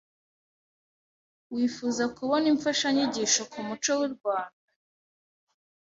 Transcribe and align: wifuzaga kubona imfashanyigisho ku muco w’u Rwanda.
wifuzaga 1.53 2.13
kubona 2.17 2.45
imfashanyigisho 2.53 3.41
ku 3.51 3.59
muco 3.67 3.91
w’u 3.99 4.09
Rwanda. 4.15 4.61